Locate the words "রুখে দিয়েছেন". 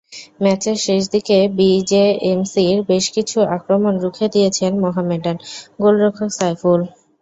4.03-4.71